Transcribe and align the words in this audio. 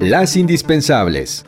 Las 0.00 0.36
indispensables. 0.36 1.44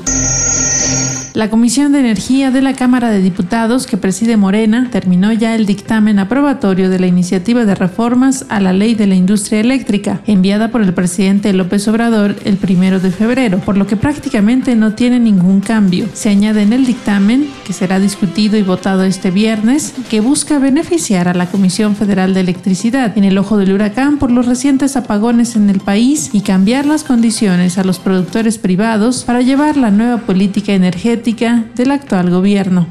La 1.35 1.49
Comisión 1.49 1.93
de 1.93 2.01
Energía 2.01 2.51
de 2.51 2.61
la 2.61 2.75
Cámara 2.75 3.09
de 3.09 3.23
Diputados, 3.23 3.87
que 3.87 3.97
preside 3.97 4.37
Morena, 4.37 4.89
terminó 4.93 5.33
ya 5.33 5.55
el 5.55 5.65
dictamen 5.65 6.19
aprobatorio 6.19 6.91
de 6.91 6.99
la 6.99 7.07
iniciativa 7.07 7.65
de 7.65 7.75
reformas 7.75 8.45
a 8.51 8.61
la 8.61 8.75
Ley 8.75 8.95
de 8.95 9.07
la 9.07 9.15
Industria 9.15 9.61
Eléctrica, 9.61 10.21
enviada 10.27 10.69
por 10.69 10.83
el 10.83 10.93
presidente 10.93 11.55
López 11.55 11.89
Obrador 11.89 12.37
el 12.45 12.59
primero 12.59 13.01
de 13.01 13.11
febrero, 13.11 13.61
por 13.61 13.79
lo 13.79 13.87
que 13.87 13.97
prácticamente 13.97 14.77
no 14.77 14.93
tiene 14.93 15.21
ningún 15.21 15.61
cambio. 15.61 16.07
Se 16.13 16.29
añade 16.29 16.61
en 16.61 16.75
el 16.75 16.85
dictamen, 16.85 17.49
que 17.65 17.73
será 17.73 17.99
discutido 17.99 18.59
y 18.59 18.63
votado 18.63 19.03
este 19.05 19.31
viernes, 19.31 19.95
que 20.11 20.21
busca 20.21 20.59
beneficiar 20.59 21.29
a 21.29 21.35
la 21.35 21.47
Comisión 21.47 21.97
Federal 21.97 22.35
de 22.35 22.41
Electricidad 22.41 23.17
en 23.17 23.25
el 23.25 23.39
ojo 23.39 23.57
del 23.57 23.73
huracán 23.73 24.19
por 24.19 24.31
los 24.31 24.45
recientes 24.45 24.99
apagones 24.99 25.57
en 25.57 25.71
el 25.71 25.81
país 25.81 26.29
y 26.35 26.43
cambiar 26.43 26.85
las 26.85 27.05
condiciones 27.05 27.79
a 27.79 27.85
los 27.85 28.01
productores 28.01 28.59
privados 28.59 29.25
para 29.25 29.41
llevar 29.41 29.79
la 29.79 29.91
nueva 29.91 30.19
política 30.19 30.75
energética 30.75 31.22
del 31.23 31.93
actual 31.93 32.31
gobierno. 32.31 32.89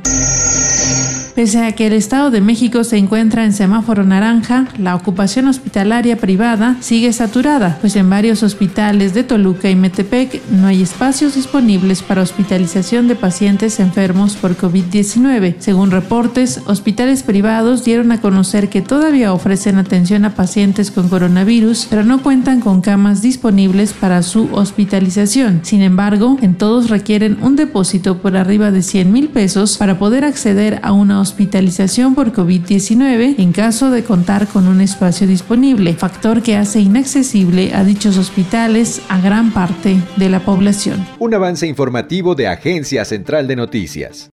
Pese 1.41 1.65
a 1.65 1.71
que 1.71 1.87
el 1.87 1.93
Estado 1.93 2.29
de 2.29 2.39
México 2.39 2.83
se 2.83 2.97
encuentra 2.97 3.45
en 3.45 3.51
semáforo 3.51 4.03
naranja, 4.03 4.67
la 4.77 4.93
ocupación 4.93 5.47
hospitalaria 5.47 6.15
privada 6.17 6.77
sigue 6.81 7.11
saturada, 7.13 7.79
pues 7.81 7.95
en 7.95 8.07
varios 8.11 8.43
hospitales 8.43 9.15
de 9.15 9.23
Toluca 9.23 9.67
y 9.67 9.75
Metepec 9.75 10.39
no 10.51 10.67
hay 10.67 10.83
espacios 10.83 11.33
disponibles 11.33 12.03
para 12.03 12.21
hospitalización 12.21 13.07
de 13.07 13.15
pacientes 13.15 13.79
enfermos 13.79 14.35
por 14.35 14.55
COVID-19. 14.55 15.55
Según 15.57 15.89
reportes, 15.89 16.61
hospitales 16.67 17.23
privados 17.23 17.83
dieron 17.83 18.11
a 18.11 18.21
conocer 18.21 18.69
que 18.69 18.83
todavía 18.83 19.33
ofrecen 19.33 19.79
atención 19.79 20.25
a 20.25 20.35
pacientes 20.35 20.91
con 20.91 21.09
coronavirus, 21.09 21.87
pero 21.89 22.03
no 22.03 22.21
cuentan 22.21 22.59
con 22.59 22.81
camas 22.81 23.23
disponibles 23.23 23.93
para 23.93 24.21
su 24.21 24.47
hospitalización. 24.53 25.61
Sin 25.63 25.81
embargo, 25.81 26.37
en 26.43 26.53
todos 26.53 26.91
requieren 26.91 27.39
un 27.41 27.55
depósito 27.55 28.19
por 28.19 28.37
arriba 28.37 28.69
de 28.69 28.83
100 28.83 29.11
mil 29.11 29.29
pesos 29.29 29.77
para 29.79 29.97
poder 29.97 30.23
acceder 30.23 30.79
a 30.83 30.91
una 30.91 31.19
hospitalización 31.31 32.13
por 32.13 32.33
COVID-19 32.33 33.35
en 33.37 33.53
caso 33.53 33.89
de 33.89 34.03
contar 34.03 34.47
con 34.47 34.67
un 34.67 34.81
espacio 34.81 35.25
disponible, 35.25 35.93
factor 35.93 36.43
que 36.43 36.57
hace 36.57 36.81
inaccesible 36.81 37.73
a 37.73 37.85
dichos 37.85 38.17
hospitales 38.17 39.01
a 39.07 39.21
gran 39.21 39.51
parte 39.51 39.95
de 40.17 40.29
la 40.29 40.41
población. 40.41 41.07
Un 41.19 41.33
avance 41.33 41.65
informativo 41.67 42.35
de 42.35 42.49
Agencia 42.49 43.05
Central 43.05 43.47
de 43.47 43.55
Noticias. 43.55 44.29